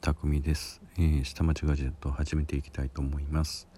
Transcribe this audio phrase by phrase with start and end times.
[0.00, 3.68] 匠です、えー、下町ガジェットを始めていきたいと思います。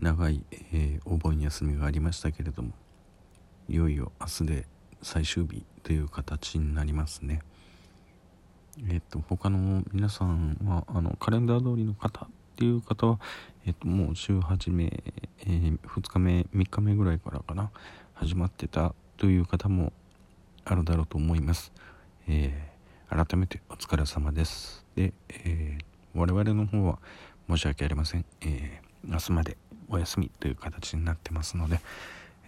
[0.00, 2.70] 長い、えー、お盆休みがありましたけれども
[3.68, 4.66] いよいよ明日で
[5.02, 7.42] 最終日という形になりますね。
[8.88, 13.20] えっ、ー、と他の皆さんはあのカレンダー通りの方っていう方は、
[13.66, 15.02] えっ、ともう週始め、
[15.40, 17.70] え2日目3日目ぐらいからかな
[18.14, 19.92] 始まってたという方も
[20.64, 21.72] あるだろうと思います、
[22.26, 22.69] え
[23.10, 24.86] 改めてお疲れ様です。
[24.94, 27.00] で、えー、我々の方は
[27.48, 29.56] 申し訳ありません、えー、明日まで
[29.88, 31.80] お休みという形になってますので、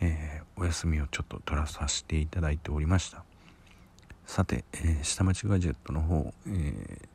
[0.01, 3.25] えー、お休みをちょっと取らさせていただいておりました。
[4.25, 7.09] さて、えー、下町ガジェットの方、え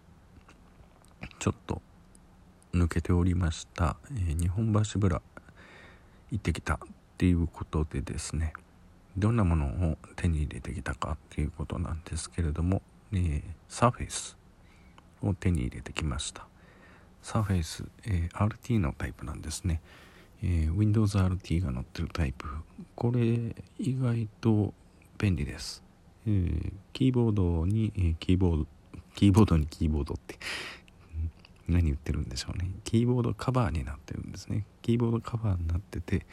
[1.40, 1.82] ちょっと
[2.74, 5.22] 抜けておりました、え日本橋ブラ
[6.32, 6.80] 行ってきたっ
[7.18, 8.52] ていうことでですね
[9.18, 12.82] どんなものを手に入れてきたかっていうことなんですけれども
[13.14, 14.38] えー、サーフェイス
[15.22, 16.48] を手に入れてきました。
[17.22, 19.82] サーフェイス、え、RT のタイプなんですね、
[20.44, 22.48] え、Windows RT が載ってるタイプ。
[22.96, 24.74] これ意外と
[25.18, 25.84] 便利です、
[26.26, 28.68] えー、キーボードに、え、キーボード
[29.16, 30.38] キーボードにキーボードって
[31.68, 32.70] 何言ってるんでしょうね。
[32.84, 34.64] キーボードカバーになってるんですね。
[34.84, 36.26] キーボードカバーになってて、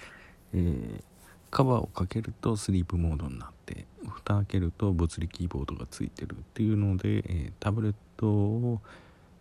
[0.53, 1.03] えー、
[1.51, 8.81] カバーをかけるとスリープモードになって蓋開けると物理キーボードがついてるっていうので、え、タブレットを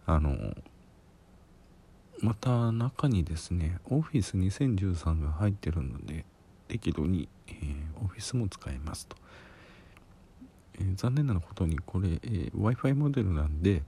[0.06, 0.36] あの
[2.22, 6.26] また中にですね Office 2013が入ってるので
[6.68, 9.18] 適度に、えー、Office も使えますと、
[10.80, 13.84] えー、残念なことにこれ、えー、Wi-Fi モデルなんで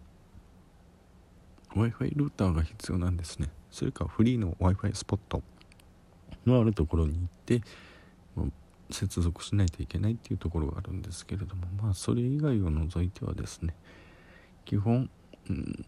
[1.76, 3.50] Wi-Fi ルーターが必要なんですね。
[3.70, 5.44] それかフリーの Wi-Fi スポット
[6.46, 7.62] のあるところに行って
[8.92, 13.74] 接続しないといけないっていうところがあるんですけれどもまあそれ以外を除いてはですね
[14.64, 15.10] 基本、
[15.50, 15.86] うん、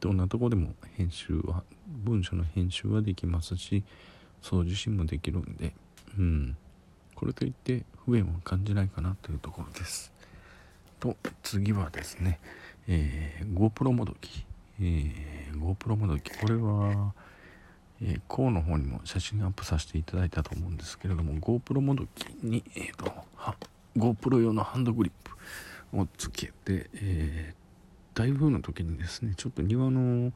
[0.00, 3.84] どんなとこでも編集は文書の編集はできますし
[4.42, 5.74] 送受信もできるんで、
[6.18, 6.56] うん、
[7.14, 10.12] これといって不便は感じないかなというところです。
[11.00, 12.38] と次はですね、
[12.88, 14.46] えー、GoPro もどき、
[14.80, 17.12] えー、GoPro もどきこれは
[18.02, 23.12] えー、甲の方にも写真アップさせていただいたと思うんですけれども GoPro もどきに、えーと、
[23.96, 25.12] GoPro 用のハンドグリッ
[25.92, 30.32] プをつけて、えー、台風の時にですねちょっと庭の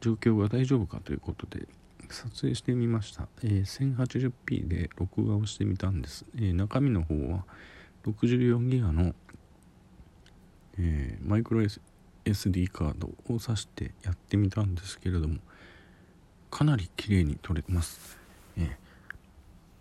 [0.00, 1.66] 状況が大丈夫かということで
[2.08, 7.44] 撮影してみました、えー、1080p で録画をしてみたんです、えー、中身の方は
[8.06, 9.14] 64ギガの、
[10.78, 11.62] えー、マイクロ
[12.24, 15.38] SD カードを挿してやってみたんですけれども
[16.52, 18.18] かなり綺麗に撮れます、
[18.58, 18.76] え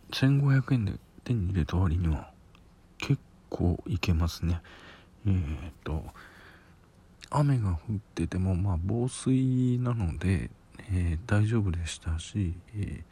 [0.10, 0.94] ー、1500円で
[1.26, 2.32] 手に入れた割には
[2.98, 4.62] 結構いけますね。
[5.28, 6.06] えー、っと
[7.30, 7.78] 雨が降っ
[8.16, 10.50] ててもまあ防水なので、
[10.94, 13.04] えー、大丈夫でしたし、え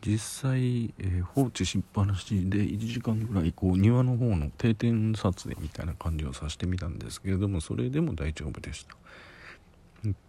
[0.00, 0.18] ー、実
[0.50, 8.96] 際、え、放置しっぱなしで1時間ぐらいこう庭の方の定点撮影みたいな感じをさせてみたんですけれどもそれでも大丈夫でした。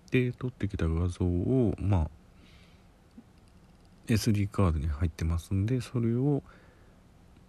[0.10, 2.10] で撮ってきた画像をまあ
[4.08, 6.44] SD カードに入ってますんでそれを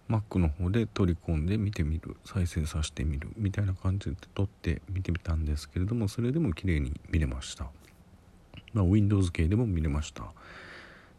[0.09, 7.65] Mac の方で取り込んで見てみる再生させてみるみたいな感じで撮って見てみたんですけれどもそれでも綺麗に見れました、
[8.73, 10.23] まあ、Windows 系でも見れました。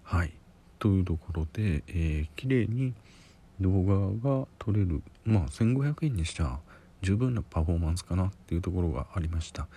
[0.03, 0.33] はい。
[0.81, 2.95] というところで、えー、綺麗に
[3.61, 6.59] 動画が撮れるまあ1500円にしちゃ
[7.03, 9.69] 十分なパフォーマンスかなっていうところがありました。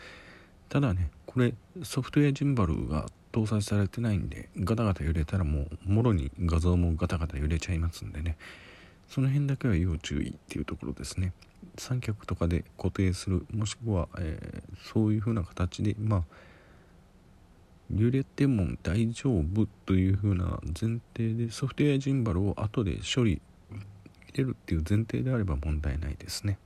[0.69, 1.53] ただねこれ
[1.83, 8.37] ソフトウェアジンバルが搭載されてないんでガタガタ揺れたらもうもろに画像もガタガタ揺れちゃいますんでね。
[9.09, 11.33] その辺だけは要注意っていうところですね。
[11.77, 16.23] 三脚とかで固定するもしくは、えー、そういう風な形でまあ
[17.93, 26.57] 揺れても大丈夫という風な前提でソフトウェアジンバルを後で処理入れるっていう前提であれば問題ないですね。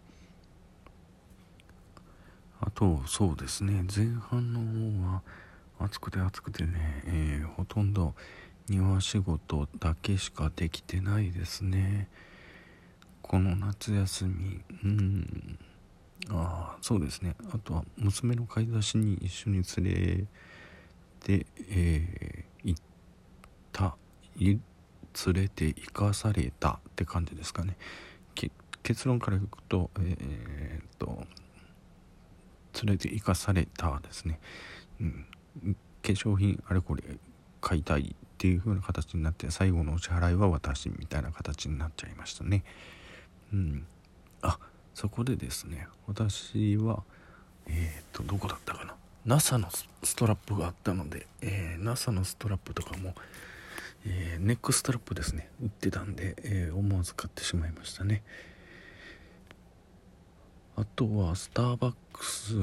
[2.60, 3.86] あとそうですね。
[3.94, 4.60] 前半の
[5.06, 5.22] 方は
[5.80, 8.16] 暑くて暑くてね、えー、ほとんど
[8.68, 12.10] 庭仕事だけしかできてないですね。
[13.22, 15.60] この夏休みうん。
[16.30, 17.36] ああそうですね。
[17.54, 20.26] あとは娘の買い出しに一緒に連れ
[21.20, 22.82] て、えー、行っ
[23.72, 23.96] た
[24.40, 24.60] 連
[25.34, 27.78] れて行かされたって感じですかね。
[28.88, 31.28] 結論からいくとえー、っと
[32.86, 34.40] 連れて行かされたですね、
[35.02, 35.26] うん、
[35.64, 35.74] 化
[36.04, 37.04] 粧品あれこれ
[37.62, 42.64] 買いたいっていう風な形になって最後のお支払いは私みたいな形になっちゃいましたね。
[43.54, 43.86] うん。
[44.42, 44.60] あ
[44.94, 47.04] そこでですね私は
[47.70, 48.96] えっ、とどこだったかな。
[49.26, 49.68] NASA の
[50.04, 53.14] ストラップがあったので、えー、NASA のストラップとかも、
[54.06, 55.50] えー、ネックストラップですね。
[55.62, 58.24] 売ってたんで、え、思わず買ってしまいましたね。
[60.80, 62.54] あとはスターバックス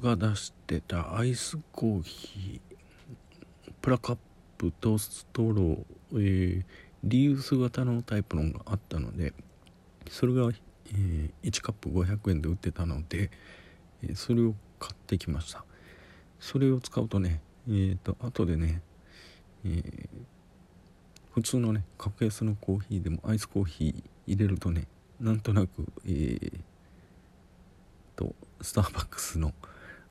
[0.00, 4.18] が出してたアイスコーヒープラカッ
[4.56, 6.64] プとストロー、えー、
[7.02, 9.34] リユース型のタイプのがあったので
[10.08, 10.52] それが、
[10.92, 13.32] えー、1カップ500円で売ってたので、
[14.08, 15.64] え、それを買ってきました。
[16.38, 18.82] それを使うとねえっ、ー、と後でね、
[19.64, 20.08] えー、
[21.32, 24.86] 普通のね格安のコーヒーでもアイスコーヒー入れるとね
[25.18, 26.60] なんとなくえー、
[28.16, 29.52] とスターバックスの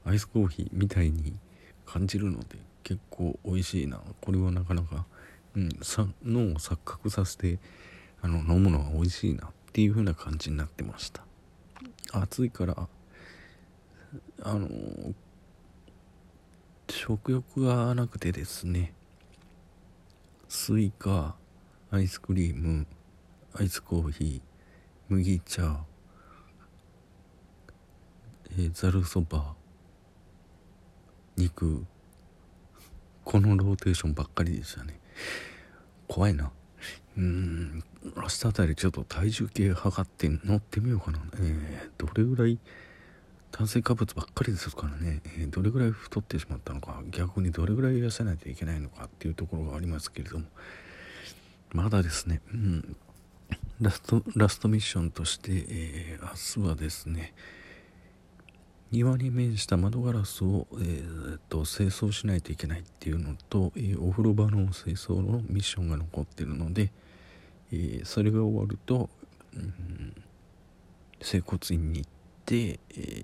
[0.05, 1.35] アイスコーヒーみたいに
[1.85, 3.99] 感じるので結構美味しいな。
[4.21, 5.05] これはなかなか、
[5.55, 7.59] うん、さ脳を錯覚させて
[8.21, 9.47] あの飲むのは美味しいな。
[9.47, 11.23] っていう風な感じになってました。
[12.11, 12.87] 暑いから
[14.43, 14.69] あの
[16.87, 18.93] 食欲がなくてですね。
[20.47, 21.33] スイカ
[21.89, 22.85] アイスクリーム
[23.55, 24.41] アイスコーヒー
[25.09, 25.79] 麦茶
[28.57, 29.55] えざるそば。
[31.35, 31.85] 肉。
[33.23, 34.99] このローテーションばっかりでしたね。
[36.07, 36.51] 怖いな。
[37.17, 37.83] うん。
[38.15, 41.19] 明日あたりちょっと体重計測って乗ってみようかな。
[41.39, 42.59] えー、どれぐらい？
[43.51, 47.01] 炭水化物ばっかりですからね、えー、どれぐらい太ってしまったのか。
[47.11, 50.45] 逆にどれぐらい痩せないといけないのかっていうところがありますけれども。
[51.71, 52.41] まだですね。
[52.53, 52.95] うん。
[53.79, 57.33] ラストラストミッションとして、えー、明日はですね
[58.93, 66.91] 庭に面した窓ガラスを、えー、と清掃しないといけないっていうのと、えー、お風呂場の清掃のミッションが残ってるので、
[67.71, 69.09] えー、それが終わると、
[69.55, 70.13] うん、
[71.23, 72.11] 整骨院に行っ
[72.45, 73.23] て、え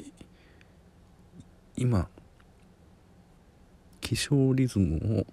[1.77, 2.09] 今
[4.01, 5.25] 起床リズムを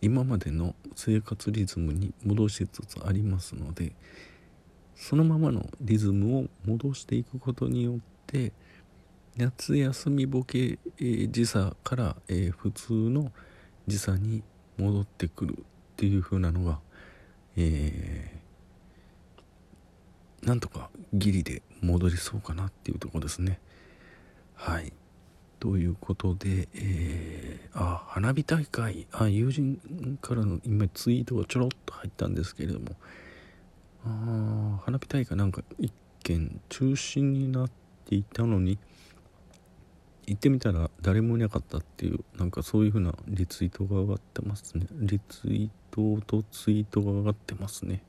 [0.00, 3.92] 今までの生活リズムに戻しつつありますので
[4.96, 8.52] そのままのリズムを戻していくことによって
[9.38, 13.30] 夏休みボケ、えー、時差から、えー、普通の
[13.86, 14.42] 時差に
[14.76, 15.62] 戻ってくるっ
[15.96, 16.80] ていう風なのが、
[17.56, 23.60] えー、なんとかギリで戻りそうかなっていうとこですね。
[24.56, 24.92] はい。
[25.60, 32.86] ということで、えー、あ、花火大会、あ、友人からの今ツイートがちょろっと入ったんですけれども、
[34.04, 35.92] あ花火大会なんか一
[36.24, 37.70] 件中止になっ
[38.04, 38.78] ていたのに、
[40.28, 44.86] 行ってみたら誰もいなかったっていうなんかそういう風なリツイートが上がってますね。
[44.92, 48.02] リツイートとツイートが上がってますね。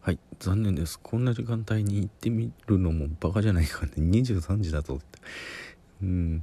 [0.00, 0.98] はい残念です。
[0.98, 3.92] こんな時間帯に行ってみるのもバカじゃないかね。
[3.96, 5.00] 23時だと
[6.02, 6.42] うん。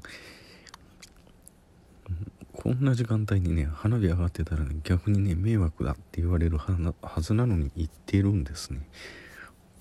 [2.53, 8.87] こんな時間帯にね花火上がってたら、ね、逆にね迷惑だって言われるはずなのに行ってるんですね。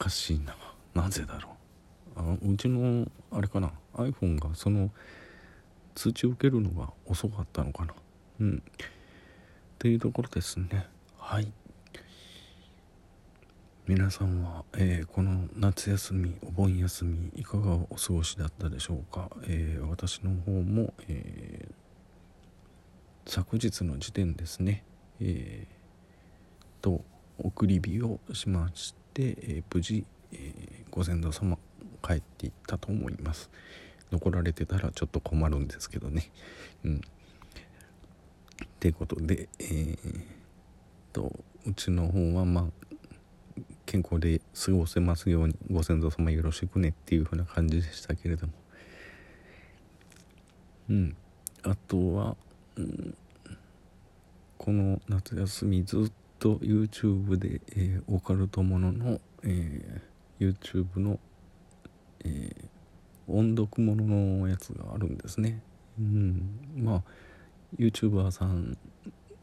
[0.01, 0.57] おかしいな。
[0.95, 1.54] なぜだろう。
[2.17, 4.91] あうちのあれかな iPhone がその
[5.95, 7.95] 通知を受けるのが遅かったのかな。
[8.41, 8.63] うん。
[8.75, 10.87] っていうところですね。
[11.19, 11.53] はい。
[13.87, 24.85] 皆さんは、えー、この夏休みお盆休みいかがお過ごしだったでしょうか、えー、私の方も、えー、昨日の時点ですね。
[25.21, 27.05] えー、と
[27.39, 31.59] 送り火をしまして、え無事、えご先祖様
[32.05, 33.51] 帰っていったと思います。
[34.13, 36.31] 残られてたらちょっと困るんですけどね。
[36.85, 36.97] うん。
[36.97, 39.97] ってことでえー、
[41.13, 41.33] と
[41.67, 42.65] うちの方はまあ
[43.87, 48.53] 健康で過ごせますようにご先祖様よろしくねっていう風な感じでしたけれども。
[50.91, 51.17] うん。
[51.63, 52.37] あとは、
[52.77, 53.17] うん、
[54.59, 61.19] この夏休みずっと YouTube で、えー、オカルトものの、えー、YouTube の
[62.25, 65.63] えー、音読もののやつがあるんですね。
[65.99, 66.43] うん、
[66.77, 67.03] まあ
[67.79, 68.77] YouTuber さん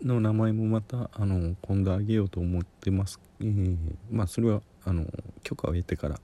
[0.03, 3.19] の名前もまたあの今度あげようと思ってます。
[3.39, 3.77] えー、
[4.11, 5.05] まあそれはあの
[5.43, 6.19] 許可を得てから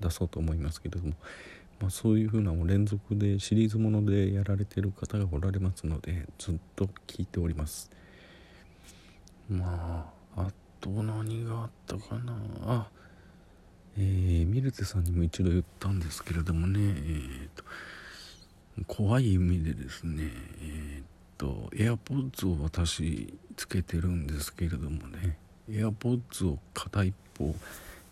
[0.00, 1.14] 出そうと思いますけれども、
[1.80, 7.90] まあ、そういうふうな連続でシリーズものでやられてる方がおられますのでずっと聞いております。
[9.48, 12.88] まああと何があったかなあ
[13.98, 17.64] えー、ミルテさんにも一度言ったんですけれどもね、えーと、
[18.86, 20.30] 怖い意味でですね、
[20.62, 21.02] えー
[21.36, 25.36] と、エアポッズを私つけてるんですけれどもね
[25.70, 27.54] エアポッズを片一方、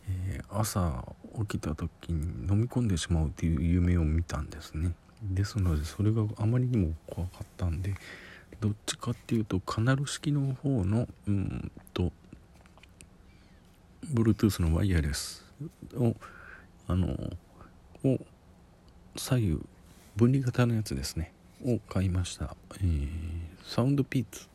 [0.08, 1.04] えー、朝
[1.48, 4.92] 起きた時に飲み込んでしまうという夢を見たんですね。
[5.22, 7.94] ですのでそれがあまりにも怖かったんで
[8.60, 12.10] どっちかっていうとカナル式の方のうんと
[14.12, 15.44] Bluetooth のワイヤレス
[15.96, 16.14] を
[16.86, 17.08] あの
[18.04, 18.18] を
[19.16, 19.58] 左右
[20.16, 21.32] 分離型のやつですね。
[21.64, 23.08] を買いました、えー、
[23.64, 24.48] サウンドピーツ。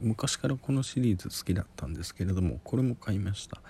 [0.00, 3.60] 昔からこのシリーズ好きだったんですけれどもこれも買いました。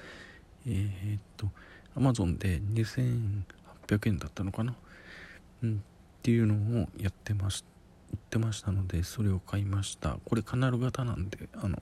[0.67, 1.49] えー、っと
[1.97, 4.75] Amazon で2800円だったのかな、
[5.63, 5.77] うん、っ
[6.23, 7.65] ていうのをやってまし
[8.13, 10.19] 言ってましたのでそれを買いました。
[10.25, 11.79] これカナル型なんであの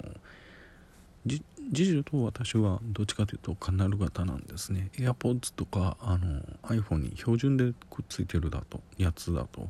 [1.26, 1.42] じ
[1.72, 4.90] 次女と私はどっちかというとカナル型なんですね。
[4.94, 9.68] AirPods とかあの iPhone に標準でくっついてるだとやつだと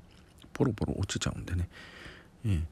[0.55, 1.69] ポロポロ落ちちゃうんでね、
[2.47, 2.63] えー、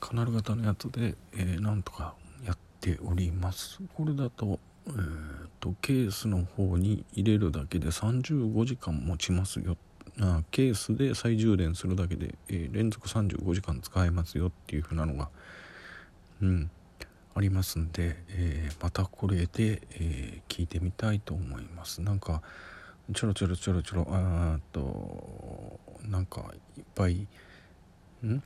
[0.00, 2.14] カナル型のやつで、えー、なんとか
[2.44, 3.80] やっております。
[3.94, 9.76] これだと,、えーと、ケースの方に入れるだけで35時間持ちますよ。
[10.20, 15.28] あケースで再充電するだけで、えー、連続35時間使えますよっていう風なのが
[16.42, 16.70] うん。
[17.34, 22.00] ありますんで、えー、またこれで、えー、聞いてみたいと思います。
[22.00, 22.42] なんか
[23.12, 27.26] ちょろちょろちょろちょろあーとなんかいっぱい
[28.24, 28.42] ん？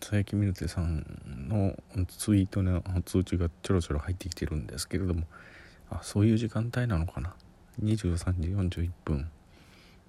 [0.00, 1.04] 佐伯ミルテさん
[1.48, 5.24] のツイートの通知がちょろちょろ入ってきてるんですけれども
[5.90, 7.34] あそういう時間帯なのかな
[7.82, 9.30] ？23時41分。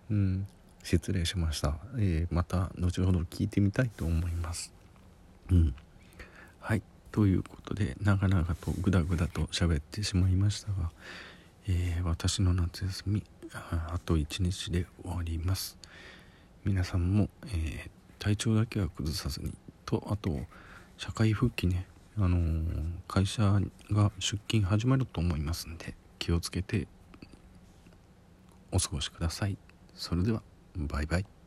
[0.10, 0.48] うん。
[0.84, 4.74] 失礼しました、えー、また後ほど聞いてみたいと思います。
[5.50, 5.76] うん。
[6.60, 6.82] はい。
[7.14, 10.90] ということで長々とグダグダと喋ってしまいましたが、
[11.70, 15.78] えー、私の夏休みあと1日で終わります。
[16.66, 19.54] 皆さんも、えー、体調だけは崩さずに
[19.86, 20.40] とあと
[20.98, 21.86] 社会復帰ね
[22.18, 22.64] あのー、
[23.08, 23.44] 会社
[23.92, 26.88] が出勤始まると思いますんで気をつけて
[28.72, 29.56] お過ごしください。
[29.94, 30.42] それでは
[30.76, 31.43] バイバイ。